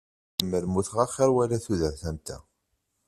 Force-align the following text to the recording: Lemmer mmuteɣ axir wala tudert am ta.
Lemmer 0.39 0.63
mmuteɣ 0.67 0.97
axir 1.05 1.29
wala 1.35 1.57
tudert 1.63 2.01
am 2.09 2.17
ta. 2.25 2.37